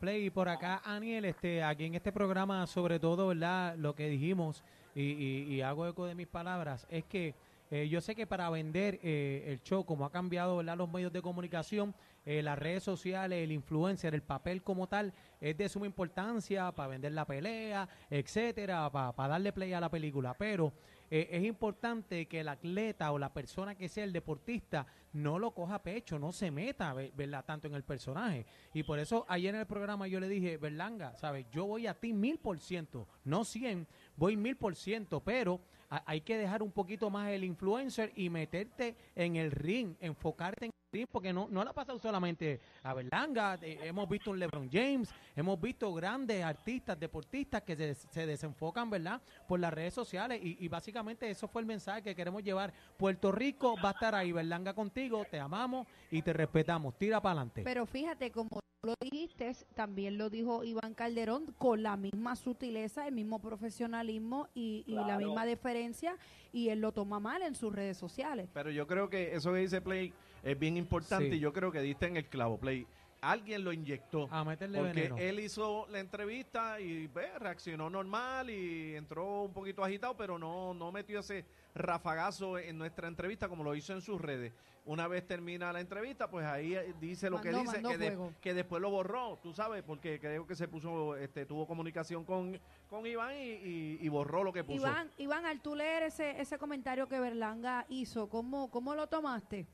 Play, 0.00 0.28
por 0.30 0.48
acá, 0.48 0.82
Aniel, 0.84 1.24
este, 1.24 1.62
aquí 1.62 1.86
en 1.86 1.94
este 1.94 2.12
programa, 2.12 2.66
sobre 2.66 2.98
todo, 2.98 3.28
¿verdad? 3.28 3.74
Lo 3.76 3.94
que 3.94 4.08
dijimos, 4.08 4.62
y, 4.94 5.60
hago 5.62 5.86
eco 5.86 6.06
de 6.06 6.14
mis 6.14 6.26
palabras, 6.26 6.86
es 6.90 7.04
que 7.04 7.34
eh, 7.70 7.88
yo 7.88 8.00
sé 8.00 8.14
que 8.14 8.26
para 8.26 8.50
vender 8.50 9.00
eh, 9.02 9.44
el 9.48 9.62
show, 9.62 9.84
como 9.84 10.04
ha 10.04 10.12
cambiado 10.12 10.58
¿verdad? 10.58 10.76
los 10.76 10.90
medios 10.90 11.12
de 11.12 11.22
comunicación, 11.22 11.94
eh, 12.26 12.42
las 12.42 12.58
redes 12.58 12.82
sociales, 12.82 13.42
el 13.42 13.52
influencer, 13.52 14.14
el 14.14 14.22
papel 14.22 14.62
como 14.62 14.86
tal, 14.86 15.12
es 15.40 15.56
de 15.56 15.68
suma 15.68 15.86
importancia 15.86 16.70
para 16.72 16.88
vender 16.90 17.12
la 17.12 17.24
pelea, 17.24 17.88
etcétera, 18.10 18.90
para 18.90 19.28
darle 19.28 19.52
play 19.52 19.72
a 19.72 19.80
la 19.80 19.88
película. 19.88 20.34
Pero 20.38 20.72
eh, 21.10 21.28
es 21.30 21.44
importante 21.44 22.26
que 22.26 22.40
el 22.40 22.48
atleta 22.48 23.12
o 23.12 23.18
la 23.18 23.32
persona 23.32 23.74
que 23.74 23.88
sea 23.88 24.04
el 24.04 24.12
deportista 24.12 24.86
no 25.12 25.38
lo 25.38 25.52
coja 25.52 25.76
a 25.76 25.82
pecho, 25.82 26.18
no 26.18 26.32
se 26.32 26.50
meta, 26.50 26.92
¿verdad? 26.92 27.44
Tanto 27.44 27.68
en 27.68 27.74
el 27.74 27.84
personaje. 27.84 28.46
Y 28.72 28.82
por 28.82 28.98
eso 28.98 29.24
ayer 29.28 29.54
en 29.54 29.60
el 29.60 29.66
programa 29.66 30.08
yo 30.08 30.20
le 30.20 30.28
dije, 30.28 30.56
Berlanga, 30.56 31.14
¿sabes? 31.16 31.46
Yo 31.52 31.66
voy 31.66 31.86
a 31.86 31.94
ti 31.94 32.12
mil 32.12 32.38
por 32.38 32.58
ciento, 32.58 33.06
no 33.24 33.44
cien, 33.44 33.86
voy 34.16 34.36
mil 34.36 34.56
por 34.56 34.74
ciento, 34.74 35.20
pero 35.20 35.60
hay 35.88 36.22
que 36.22 36.36
dejar 36.36 36.62
un 36.62 36.72
poquito 36.72 37.10
más 37.10 37.30
el 37.30 37.44
influencer 37.44 38.12
y 38.16 38.30
meterte 38.30 38.96
en 39.14 39.36
el 39.36 39.50
ring, 39.50 39.94
enfocarte 40.00 40.66
en 40.66 40.70
porque 41.10 41.32
no, 41.32 41.48
no 41.50 41.64
le 41.64 41.70
ha 41.70 41.72
pasado 41.72 41.98
solamente 41.98 42.60
a 42.82 42.94
Berlanga, 42.94 43.58
eh, 43.60 43.78
hemos 43.82 44.08
visto 44.08 44.30
un 44.30 44.38
LeBron 44.38 44.70
James, 44.70 45.12
hemos 45.34 45.60
visto 45.60 45.92
grandes 45.92 46.42
artistas, 46.44 46.98
deportistas 46.98 47.62
que 47.62 47.76
se, 47.76 47.94
se 47.94 48.26
desenfocan, 48.26 48.88
¿verdad?, 48.88 49.20
por 49.48 49.58
las 49.60 49.72
redes 49.72 49.94
sociales 49.94 50.40
y, 50.42 50.56
y 50.64 50.68
básicamente 50.68 51.28
eso 51.28 51.48
fue 51.48 51.62
el 51.62 51.66
mensaje 51.66 52.02
que 52.02 52.14
queremos 52.14 52.42
llevar. 52.42 52.72
Puerto 52.96 53.32
Rico 53.32 53.74
va 53.82 53.90
a 53.90 53.92
estar 53.92 54.14
ahí, 54.14 54.32
Berlanga 54.32 54.74
contigo, 54.74 55.24
te 55.30 55.40
amamos 55.40 55.86
y 56.10 56.22
te 56.22 56.32
respetamos, 56.32 56.96
tira 56.96 57.20
para 57.20 57.32
adelante. 57.32 57.62
Pero 57.64 57.86
fíjate, 57.86 58.30
como 58.30 58.60
lo 58.82 58.94
dijiste, 59.00 59.50
también 59.74 60.18
lo 60.18 60.28
dijo 60.28 60.62
Iván 60.62 60.92
Calderón, 60.92 61.54
con 61.56 61.82
la 61.82 61.96
misma 61.96 62.36
sutileza, 62.36 63.08
el 63.08 63.14
mismo 63.14 63.38
profesionalismo 63.40 64.48
y, 64.54 64.84
y 64.86 64.92
la 64.94 65.16
misma 65.16 65.46
deferencia, 65.46 66.18
y 66.52 66.68
él 66.68 66.80
lo 66.80 66.92
toma 66.92 67.18
mal 67.18 67.40
en 67.40 67.54
sus 67.54 67.74
redes 67.74 67.96
sociales. 67.96 68.50
Pero 68.52 68.70
yo 68.70 68.86
creo 68.86 69.08
que 69.08 69.34
eso 69.34 69.54
que 69.54 69.60
dice 69.60 69.80
Play 69.80 70.12
es 70.44 70.58
bien 70.58 70.76
importante 70.76 71.30
Sí. 71.30 71.36
y 71.36 71.40
yo 71.40 71.52
creo 71.52 71.72
que 71.72 71.80
diste 71.80 72.06
en 72.06 72.16
el 72.16 72.26
clavo, 72.28 72.58
Play. 72.58 72.86
Alguien 73.20 73.64
lo 73.64 73.72
inyectó. 73.72 74.28
A 74.30 74.44
meterle 74.44 74.78
Porque 74.80 74.92
veneno. 74.92 75.16
él 75.16 75.40
hizo 75.40 75.86
la 75.88 75.98
entrevista 76.00 76.78
y 76.78 77.06
ve, 77.06 77.38
reaccionó 77.38 77.88
normal 77.88 78.50
y 78.50 78.94
entró 78.96 79.44
un 79.44 79.52
poquito 79.54 79.82
agitado, 79.82 80.14
pero 80.14 80.38
no, 80.38 80.74
no 80.74 80.92
metió 80.92 81.20
ese 81.20 81.46
rafagazo 81.74 82.58
en 82.58 82.76
nuestra 82.76 83.08
entrevista 83.08 83.48
como 83.48 83.64
lo 83.64 83.74
hizo 83.74 83.94
en 83.94 84.02
sus 84.02 84.20
redes. 84.20 84.52
Una 84.86 85.08
vez 85.08 85.26
termina 85.26 85.72
la 85.72 85.80
entrevista, 85.80 86.28
pues 86.28 86.44
ahí 86.44 86.74
eh, 86.74 86.92
dice 87.00 87.30
lo 87.30 87.40
que 87.40 87.50
dice, 87.50 87.82
que, 87.82 87.96
de- 87.96 88.30
que 88.42 88.52
después 88.52 88.82
lo 88.82 88.90
borró, 88.90 89.38
tú 89.42 89.54
sabes, 89.54 89.82
porque 89.82 90.20
creo 90.20 90.46
que 90.46 90.54
se 90.54 90.68
puso, 90.68 91.16
este, 91.16 91.46
tuvo 91.46 91.66
comunicación 91.66 92.26
con, 92.26 92.60
con 92.90 93.06
Iván 93.06 93.34
y, 93.34 93.38
y- 93.52 93.98
y 94.02 94.08
borró 94.10 94.44
lo 94.44 94.52
que 94.52 94.62
puso. 94.64 94.86
Iván, 94.86 95.10
Iván, 95.16 95.46
al 95.46 95.62
tú 95.62 95.74
leer 95.74 96.02
ese, 96.02 96.38
ese 96.38 96.58
comentario 96.58 97.08
que 97.08 97.18
Berlanga 97.18 97.86
hizo, 97.88 98.28
¿cómo, 98.28 98.70
cómo 98.70 98.94
lo 98.94 99.06
tomaste? 99.06 99.66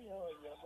Yo, 0.00 0.26
yo 0.42 0.56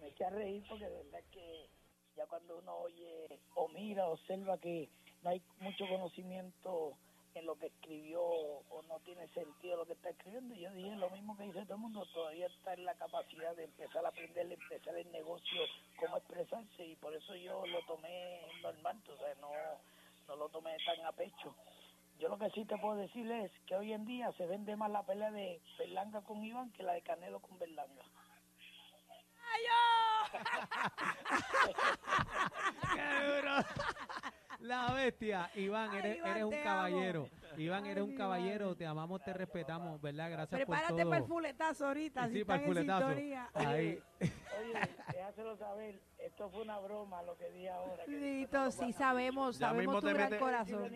me 0.00 0.08
eché 0.08 0.24
a 0.24 0.30
reír 0.30 0.62
porque 0.68 0.84
de 0.84 1.02
verdad 1.04 1.20
que 1.32 1.68
ya 2.16 2.26
cuando 2.26 2.58
uno 2.58 2.76
oye 2.76 3.40
o 3.54 3.68
mira, 3.68 4.08
observa 4.08 4.58
que 4.58 4.90
no 5.22 5.30
hay 5.30 5.42
mucho 5.60 5.86
conocimiento 5.88 6.92
en 7.34 7.46
lo 7.46 7.56
que 7.56 7.66
escribió 7.66 8.22
o 8.22 8.82
no 8.88 8.98
tiene 9.00 9.26
sentido 9.28 9.76
lo 9.76 9.86
que 9.86 9.94
está 9.94 10.10
escribiendo, 10.10 10.54
yo 10.54 10.70
dije 10.72 10.96
lo 10.96 11.10
mismo 11.10 11.36
que 11.36 11.44
dice 11.44 11.64
todo 11.64 11.74
el 11.74 11.80
mundo, 11.80 12.06
todavía 12.12 12.46
está 12.46 12.74
en 12.74 12.84
la 12.84 12.94
capacidad 12.94 13.56
de 13.56 13.64
empezar 13.64 14.04
a 14.04 14.08
aprender, 14.08 14.48
de 14.48 14.54
empezar 14.54 14.96
el 14.96 15.10
negocio, 15.12 15.62
cómo 15.98 16.18
expresarse 16.18 16.84
y 16.84 16.96
por 16.96 17.14
eso 17.14 17.34
yo 17.36 17.66
lo 17.66 17.82
tomé 17.86 18.40
normal, 18.62 19.02
o 19.12 19.16
sea, 19.16 19.34
no, 19.40 19.50
no 20.28 20.36
lo 20.36 20.48
tomé 20.50 20.76
tan 20.84 21.04
a 21.06 21.12
pecho. 21.12 21.54
Yo 22.18 22.28
lo 22.28 22.38
que 22.38 22.50
sí 22.50 22.64
te 22.64 22.78
puedo 22.78 22.96
decir 22.96 23.30
es 23.30 23.52
que 23.66 23.76
hoy 23.76 23.92
en 23.92 24.06
día 24.06 24.32
se 24.32 24.46
vende 24.46 24.74
más 24.76 24.90
la 24.90 25.02
pelea 25.02 25.30
de 25.30 25.60
Berlanga 25.78 26.22
con 26.22 26.42
Iván 26.42 26.70
que 26.72 26.82
la 26.82 26.94
de 26.94 27.02
Canelo 27.02 27.40
con 27.40 27.58
Berlanga. 27.58 28.02
¡Qué 32.94 33.26
duro! 33.26 33.52
La 34.60 34.90
bestia, 34.92 35.50
Iván, 35.54 35.90
Ay, 35.92 35.98
eres, 35.98 36.16
Iván, 36.16 36.30
eres 36.30 36.44
un 36.44 36.50
te 36.50 36.62
caballero. 36.62 37.28
Iván, 37.56 37.84
Ay, 37.84 37.90
eres 37.90 38.04
un 38.04 38.16
caballero, 38.16 38.74
te 38.74 38.86
amamos, 38.86 39.22
te 39.22 39.32
respetamos, 39.32 40.00
¿verdad? 40.00 40.30
Gracias 40.30 40.58
Prepárate 40.58 40.88
por 40.94 40.98
todo. 41.02 41.10
para 41.10 41.22
el 41.22 41.28
fuletazo 41.28 41.86
ahorita, 41.86 42.26
si 42.28 42.32
sí, 42.34 42.44
para 42.44 42.60
el 42.62 42.66
fuletazo. 42.66 43.06
sintonía. 43.08 43.50
Ahí. 43.54 44.02
Oye, 44.20 44.80
déjaselo 45.12 45.56
saber, 45.56 46.00
esto 46.18 46.50
fue 46.50 46.62
una 46.62 46.78
broma 46.80 47.22
lo 47.22 47.36
que 47.36 47.48
dije 47.50 47.70
ahora. 47.70 48.04
que 48.06 48.10
Lito, 48.10 48.70
sí 48.72 48.92
sabemos, 48.94 49.58
Ya 49.58 49.68
sabemos 49.68 50.00
tu 50.00 50.06
te 50.08 50.14
gran 50.14 50.38
corazón. 50.38 50.90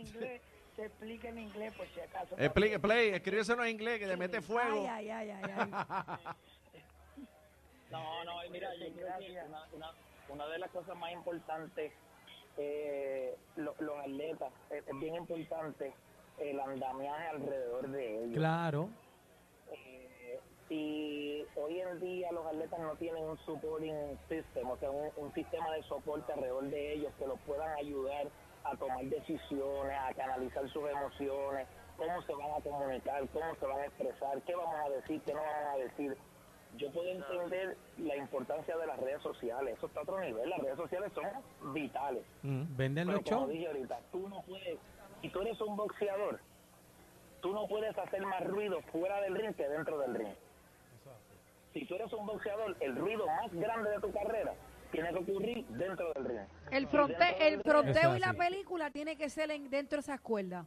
se 0.74 0.84
explica 0.86 1.28
en 1.28 1.38
inglés 1.38 1.72
por 1.74 1.86
si 1.88 2.00
acaso. 2.00 2.34
Explique, 2.38 2.78
Play, 2.80 3.10
escríbeselo 3.10 3.62
en 3.64 3.70
inglés 3.72 3.98
que 4.00 4.06
le 4.06 4.16
mete 4.16 4.40
fuego. 4.40 4.86
Ay, 4.90 5.10
ay, 5.10 5.30
ay, 5.30 5.42
ay, 5.44 5.70
ay. 5.70 6.34
No, 7.90 8.24
no, 8.24 8.44
y 8.44 8.50
mira, 8.50 8.68
yo 8.76 8.86
creo 8.94 9.18
que 9.18 9.32
una, 9.48 9.64
una, 9.72 9.90
una 10.28 10.46
de 10.48 10.58
las 10.58 10.70
cosas 10.70 10.96
más 10.96 11.12
importantes, 11.12 11.92
eh, 12.56 13.36
lo- 13.56 13.74
los 13.78 13.98
atletas, 14.00 14.52
es, 14.70 14.86
es 14.86 14.98
bien 15.00 15.14
importante 15.16 15.92
el 16.38 16.60
andamiaje 16.60 17.28
alrededor 17.28 17.88
de 17.88 18.24
ellos. 18.24 18.36
Claro. 18.36 18.88
Eh, 19.72 20.38
si 20.68 21.44
hoy 21.56 21.80
en 21.80 21.98
día 22.00 22.30
los 22.32 22.46
atletas 22.46 22.78
no 22.78 22.94
tienen 22.96 23.24
un 23.24 23.38
supporting 23.38 24.16
system, 24.28 24.70
o 24.70 24.76
sea, 24.76 24.90
un, 24.90 25.10
un 25.16 25.32
sistema 25.34 25.70
de 25.74 25.82
soporte 25.84 26.32
alrededor 26.32 26.64
de 26.70 26.92
ellos 26.94 27.12
que 27.18 27.26
los 27.26 27.40
puedan 27.40 27.70
ayudar 27.76 28.28
a 28.62 28.76
tomar 28.76 29.02
decisiones, 29.04 29.98
a 29.98 30.12
canalizar 30.14 30.68
sus 30.68 30.88
emociones, 30.88 31.66
cómo 31.96 32.22
se 32.22 32.34
van 32.34 32.50
a 32.52 32.60
comunicar, 32.62 33.26
cómo 33.30 33.54
se 33.56 33.66
van 33.66 33.80
a 33.80 33.86
expresar, 33.86 34.40
qué 34.42 34.54
vamos 34.54 34.74
a 34.76 34.88
decir, 34.90 35.20
qué 35.22 35.34
no 35.34 35.40
vamos 35.40 35.74
a 35.74 35.76
decir. 35.78 36.16
Yo 36.76 36.90
puedo 36.92 37.08
entender 37.08 37.76
la 37.98 38.16
importancia 38.16 38.76
de 38.76 38.86
las 38.86 38.98
redes 38.98 39.20
sociales, 39.22 39.76
eso 39.76 39.86
está 39.86 40.00
a 40.00 40.02
otro 40.02 40.20
nivel, 40.20 40.48
las 40.48 40.60
redes 40.60 40.76
sociales 40.76 41.12
son 41.14 41.72
vitales. 41.74 42.22
Mm, 42.42 42.62
Venden 42.76 43.08
los 43.08 43.16
como 43.22 43.40
shows. 43.40 43.50
dije 43.50 43.66
ahorita, 43.66 43.98
tú 44.12 44.28
no 44.28 44.42
puedes, 44.42 44.78
si 45.20 45.28
tú 45.28 45.42
eres 45.42 45.60
un 45.60 45.76
boxeador, 45.76 46.40
tú 47.42 47.52
no 47.52 47.66
puedes 47.66 47.96
hacer 47.98 48.24
más 48.24 48.44
ruido 48.46 48.80
fuera 48.92 49.20
del 49.20 49.34
ring 49.34 49.54
que 49.54 49.68
dentro 49.68 49.98
del 49.98 50.14
ring. 50.14 50.34
Si 51.74 51.84
tú 51.84 51.94
eres 51.96 52.12
un 52.12 52.26
boxeador, 52.26 52.76
el 52.80 52.96
ruido 52.96 53.26
más 53.26 53.52
grande 53.52 53.90
de 53.90 54.00
tu 54.00 54.10
carrera 54.12 54.54
tiene 54.90 55.10
que 55.10 55.18
ocurrir 55.18 55.66
dentro 55.68 56.12
del 56.14 56.24
ring. 56.24 56.40
El, 56.70 56.86
fronte, 56.88 57.46
el 57.48 57.62
fronteo 57.62 58.16
y 58.16 58.20
la 58.20 58.32
película 58.32 58.90
tiene 58.90 59.16
que 59.16 59.28
ser 59.28 59.50
en, 59.50 59.68
dentro 59.70 59.96
de 59.96 60.00
esas 60.00 60.20
cuerdas. 60.20 60.66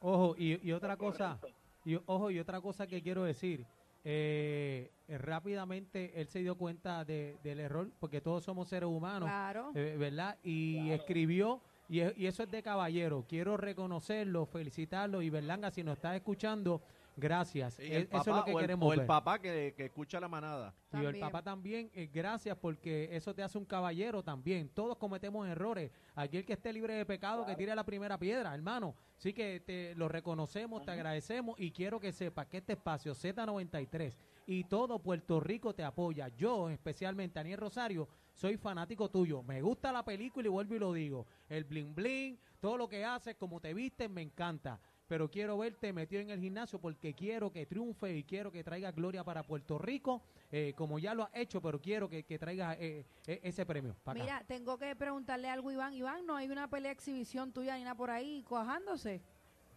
Ojo, 0.00 0.34
y, 0.36 0.64
y 0.68 0.72
otra 0.72 0.96
cosa, 0.96 1.38
y, 1.84 1.96
ojo, 2.06 2.30
y 2.30 2.38
otra 2.38 2.60
cosa 2.60 2.86
que 2.86 3.02
quiero 3.02 3.24
decir. 3.24 3.64
Eh, 4.10 4.90
rápidamente 5.06 6.18
él 6.18 6.28
se 6.28 6.38
dio 6.38 6.54
cuenta 6.56 7.04
de- 7.04 7.36
del 7.42 7.60
error, 7.60 7.90
porque 8.00 8.22
todos 8.22 8.42
somos 8.42 8.66
seres 8.68 8.88
humanos, 8.88 9.28
Claro. 9.28 9.70
eh, 9.74 9.96
¿verdad? 9.98 10.38
Y 10.42 10.90
escribió, 10.90 11.60
y, 11.90 12.00
e- 12.00 12.14
y 12.16 12.26
eso 12.26 12.42
es 12.42 12.50
de 12.50 12.62
caballero. 12.62 13.26
Quiero 13.28 13.58
reconocerlo, 13.58 14.46
felicitarlo, 14.46 15.20
y 15.20 15.28
Berlanga, 15.28 15.70
si 15.70 15.82
nos 15.82 15.96
estás 15.98 16.16
escuchando, 16.16 16.80
gracias. 17.18 17.78
Y 17.80 17.82
E- 17.82 17.96
el 17.96 18.02
eso 18.04 18.10
papá, 18.12 18.30
es 18.30 18.36
lo 18.36 18.44
que 18.46 18.52
o 18.52 18.58
el, 18.58 18.64
queremos 18.64 18.88
o 18.88 18.92
el 18.94 19.04
papá 19.06 19.38
que, 19.40 19.74
que 19.76 19.84
escucha 19.84 20.18
la 20.20 20.28
manada. 20.28 20.74
Y 20.94 21.04
el 21.04 21.18
papá 21.20 21.42
también, 21.42 21.90
eh, 21.94 22.08
gracias 22.10 22.56
porque 22.56 23.10
eso 23.12 23.34
te 23.34 23.42
hace 23.42 23.58
un 23.58 23.66
caballero 23.66 24.22
también. 24.22 24.70
Todos 24.70 24.96
cometemos 24.96 25.46
errores. 25.46 25.90
Aquel 26.14 26.46
que 26.46 26.54
esté 26.54 26.72
libre 26.72 26.94
de 26.94 27.04
pecado, 27.04 27.44
que 27.44 27.54
tire 27.56 27.74
la 27.74 27.84
primera 27.84 28.16
piedra, 28.18 28.54
hermano. 28.54 28.94
Así 29.18 29.32
que 29.32 29.58
te 29.58 29.96
lo 29.96 30.08
reconocemos, 30.08 30.84
te 30.84 30.92
agradecemos 30.92 31.58
y 31.58 31.72
quiero 31.72 31.98
que 31.98 32.12
sepas 32.12 32.46
que 32.46 32.58
este 32.58 32.74
espacio 32.74 33.16
Z93 33.16 34.16
y 34.46 34.62
todo 34.62 35.00
Puerto 35.00 35.40
Rico 35.40 35.74
te 35.74 35.82
apoya. 35.82 36.28
Yo, 36.36 36.70
especialmente, 36.70 37.40
Aniel 37.40 37.58
Rosario, 37.58 38.08
soy 38.32 38.56
fanático 38.56 39.10
tuyo. 39.10 39.42
Me 39.42 39.60
gusta 39.60 39.90
la 39.90 40.04
película 40.04 40.46
y 40.46 40.50
vuelvo 40.50 40.76
y 40.76 40.78
lo 40.78 40.92
digo. 40.92 41.26
El 41.48 41.64
bling 41.64 41.96
bling, 41.96 42.38
todo 42.60 42.76
lo 42.76 42.88
que 42.88 43.04
haces, 43.04 43.34
como 43.34 43.58
te 43.58 43.74
vistes, 43.74 44.08
me 44.08 44.22
encanta 44.22 44.78
pero 45.08 45.28
quiero 45.30 45.56
verte 45.56 45.92
metido 45.92 46.20
en 46.20 46.30
el 46.30 46.38
gimnasio 46.40 46.78
porque 46.78 47.14
quiero 47.14 47.50
que 47.50 47.64
triunfe 47.66 48.14
y 48.14 48.22
quiero 48.24 48.52
que 48.52 48.62
traiga 48.62 48.92
gloria 48.92 49.24
para 49.24 49.42
Puerto 49.42 49.78
Rico, 49.78 50.20
eh, 50.52 50.74
como 50.76 50.98
ya 50.98 51.14
lo 51.14 51.24
has 51.24 51.30
hecho, 51.34 51.60
pero 51.62 51.80
quiero 51.80 52.08
que, 52.08 52.22
que 52.24 52.38
traiga 52.38 52.74
eh, 52.74 53.04
eh, 53.26 53.40
ese 53.42 53.64
premio. 53.64 53.96
para 54.04 54.22
acá. 54.22 54.24
Mira, 54.34 54.44
tengo 54.46 54.76
que 54.78 54.94
preguntarle 54.94 55.48
algo, 55.48 55.72
Iván. 55.72 55.94
Iván, 55.94 56.26
¿no 56.26 56.36
hay 56.36 56.48
una 56.50 56.68
pelea 56.68 56.92
exhibición 56.92 57.52
tuya 57.52 57.76
ni 57.76 57.82
nada 57.84 57.94
por 57.94 58.10
ahí 58.10 58.44
cuajándose? 58.46 59.22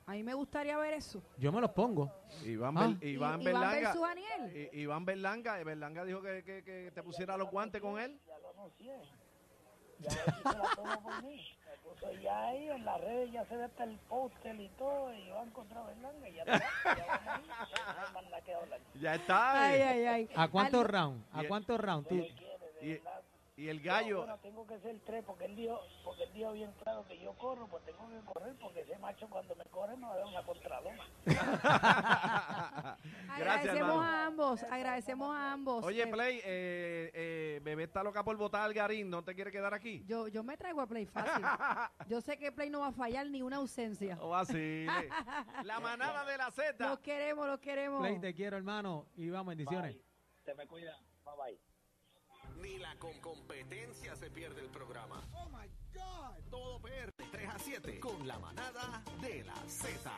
A 0.05 0.13
mí 0.13 0.23
me 0.23 0.33
gustaría 0.33 0.77
ver 0.77 0.93
eso. 0.95 1.23
Yo 1.37 1.51
me 1.51 1.61
los 1.61 1.71
pongo. 1.71 2.11
Iván, 2.43 2.77
Ah. 2.77 2.97
I- 3.01 3.07
Iván 3.11 3.41
Iván 3.41 3.43
Berlanga. 3.43 3.71
versus 3.93 4.03
Aniel. 4.03 4.69
I- 4.73 4.79
Iván 4.81 5.05
Berlanga, 5.05 5.61
eh, 5.61 5.63
Berlanga 5.63 6.03
dijo 6.03 6.21
que, 6.21 6.43
que- 6.43 6.63
que 6.63 6.91
te 6.93 7.03
pusiera 7.03 7.37
los 7.37 7.49
guantes 7.49 7.79
con 7.81 7.97
él. 7.99 8.19
Ya 8.27 8.37
lo 8.39 8.49
anuncié. 8.49 8.93
Ya 10.01 10.09
se 10.11 10.57
la 10.57 10.69
tomó 10.75 11.01
por 11.03 11.23
mí. 11.23 11.35
Me 11.65 11.89
puso 11.89 12.11
ya 12.21 12.47
ahí 12.47 12.69
en 12.69 12.85
las 12.85 12.99
redes, 13.01 13.31
ya 13.31 13.45
se 13.45 13.55
ve 13.57 13.63
hasta 13.65 13.83
el 13.83 13.97
póster 13.99 14.59
y 14.59 14.69
todo, 14.69 15.13
y 15.13 15.29
van 15.29 15.49
contra 15.51 15.81
Berlanga 15.83 16.29
y 16.29 16.33
ya 16.33 16.41
está. 16.43 16.59
Ya 16.59 17.33
ahí, 17.35 17.43
ya 19.01 19.15
no 19.15 19.15
está. 19.15 19.61
Ay, 19.67 19.79
eh. 19.79 19.83
ay, 19.87 20.05
ay. 20.05 20.29
¿A 20.35 20.47
cuántos 20.47 20.85
rounds? 20.87 21.23
¿A 21.33 21.43
cuántos 21.47 21.79
rounds? 21.79 22.07
Tú- 22.09 22.15
quiere, 22.37 23.01
Y, 23.57 23.67
el 23.69 23.81
Yo, 23.83 23.91
gallo. 23.91 24.17
bueno, 24.19 24.37
tengo 24.39 24.65
que 24.65 24.79
ser 24.79 24.99
tres 25.05 25.23
porque 25.23 25.45
él 25.45 25.55
dijo, 25.55 25.79
porque 26.03 26.23
él 26.23 26.33
dijo 26.33 26.51
bien 26.53 26.71
claro 26.83 27.05
que 27.07 27.19
yo 27.19 27.31
corro, 27.33 27.67
pues 27.67 27.83
tengo 27.85 27.99
que 28.09 28.25
correr 28.25 28.55
porque 28.59 28.81
ese 28.81 28.97
macho 28.97 29.27
cuando 29.29 29.55
me 29.55 29.65
corre 29.65 29.95
me 29.97 30.07
va 30.07 30.13
a 30.13 30.17
dar 30.17 30.25
una 30.25 30.41
contraloma. 30.43 31.05
Agradecemos 34.51 34.65
a 34.65 34.73
ambos, 34.73 34.73
agradecemos 34.73 35.35
a 35.35 35.51
ambos. 35.53 35.85
Oye, 35.85 36.03
Eh, 36.03 36.07
Play, 36.07 36.37
eh, 36.43 37.11
eh, 37.13 37.59
bebé 37.63 37.83
está 37.83 38.03
loca 38.03 38.23
por 38.23 38.35
votar 38.37 38.63
al 38.63 38.73
Garín, 38.73 39.09
¿no 39.09 39.23
te 39.23 39.33
quiere 39.33 39.51
quedar 39.51 39.73
aquí? 39.73 40.03
yo, 40.05 40.27
yo 40.27 40.43
me 40.43 40.57
traigo 40.57 40.81
a 40.81 40.87
Play 40.87 41.05
fácil. 41.05 41.43
Yo 42.09 42.19
sé 42.21 42.37
que 42.37 42.51
Play 42.51 42.69
no 42.69 42.81
va 42.81 42.87
a 42.87 42.91
fallar 42.91 43.27
ni 43.29 43.41
una 43.41 43.57
ausencia. 43.57 44.17
O 44.21 44.35
así. 44.35 44.85
La 45.63 45.79
manada 45.79 46.25
de 46.25 46.37
la 46.37 46.51
Z. 46.51 46.75
Los 46.89 46.99
queremos, 46.99 47.47
los 47.47 47.59
queremos. 47.59 48.01
Play, 48.01 48.19
te 48.19 48.33
quiero, 48.33 48.57
hermano. 48.57 49.07
Y 49.15 49.29
vamos, 49.29 49.51
bendiciones. 49.55 49.93
Bye. 49.95 50.05
Se 50.43 50.53
me 50.55 50.67
cuida. 50.67 50.97
Bye 51.23 51.33
bye. 51.37 51.59
Ni 52.61 52.77
la 52.77 52.95
con 52.97 53.13
competencia 53.21 54.15
se 54.15 54.29
pierde 54.29 54.61
el 54.61 54.67
programa. 54.69 55.21
Oh 55.33 55.49
my 55.49 55.67
God. 55.93 56.43
Todo 56.49 56.79
PR 56.81 57.11
3 57.31 57.47
a 57.49 57.57
7 57.59 57.99
con 57.99 58.27
la 58.27 58.37
manada 58.39 59.03
de 59.21 59.43
la 59.43 59.55
Z. 59.67 60.09